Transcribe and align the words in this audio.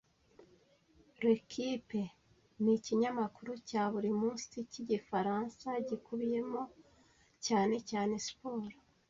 L'Equipe 1.23 2.01
ni 2.61 2.71
ikinyamakuru 2.77 3.51
cya 3.69 3.83
buri 3.93 4.09
munsi 4.21 4.55
cyigifaransa 4.71 5.67
gikubiyemo 5.87 6.61
cyane 7.45 7.75
cyane 7.89 8.13
siporo 8.25 8.77